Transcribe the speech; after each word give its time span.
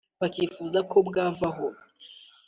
bakifuza 0.19 0.79
ko 0.89 0.97
bwavaho 1.07 1.67